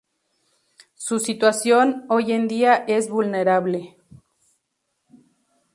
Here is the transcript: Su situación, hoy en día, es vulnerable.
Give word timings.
Su 0.95 1.19
situación, 1.19 2.05
hoy 2.09 2.31
en 2.31 2.47
día, 2.47 2.73
es 2.87 3.07
vulnerable. 3.07 3.97